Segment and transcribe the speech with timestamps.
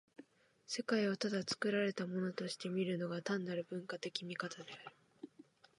[0.65, 4.95] 世界をただ作られたものとして見るのが、単なる文化的見方である。